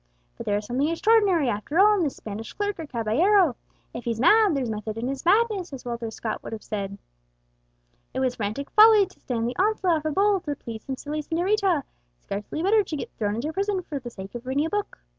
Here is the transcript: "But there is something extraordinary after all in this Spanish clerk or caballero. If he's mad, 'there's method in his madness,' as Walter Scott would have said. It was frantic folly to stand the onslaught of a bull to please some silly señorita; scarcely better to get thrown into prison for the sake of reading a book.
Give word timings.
"But 0.35 0.47
there 0.47 0.57
is 0.57 0.65
something 0.65 0.87
extraordinary 0.87 1.47
after 1.47 1.77
all 1.77 1.93
in 1.93 2.01
this 2.03 2.15
Spanish 2.15 2.53
clerk 2.53 2.79
or 2.79 2.87
caballero. 2.87 3.55
If 3.93 4.05
he's 4.05 4.19
mad, 4.19 4.55
'there's 4.55 4.67
method 4.71 4.97
in 4.97 5.07
his 5.07 5.23
madness,' 5.23 5.73
as 5.73 5.85
Walter 5.85 6.09
Scott 6.09 6.41
would 6.41 6.53
have 6.53 6.63
said. 6.63 6.97
It 8.11 8.19
was 8.19 8.33
frantic 8.33 8.71
folly 8.71 9.05
to 9.05 9.19
stand 9.19 9.47
the 9.47 9.55
onslaught 9.57 9.97
of 9.97 10.07
a 10.07 10.11
bull 10.11 10.39
to 10.39 10.55
please 10.55 10.81
some 10.85 10.97
silly 10.97 11.21
señorita; 11.21 11.83
scarcely 12.19 12.63
better 12.63 12.83
to 12.83 12.95
get 12.97 13.11
thrown 13.11 13.35
into 13.35 13.53
prison 13.53 13.83
for 13.83 13.99
the 13.99 14.09
sake 14.09 14.33
of 14.33 14.47
reading 14.47 14.65
a 14.65 14.71
book. 14.71 14.97